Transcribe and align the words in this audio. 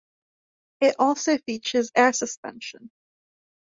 It 0.79 0.95
also 0.97 1.37
features 1.37 1.91
air 1.95 2.11
suspension. 2.11 2.89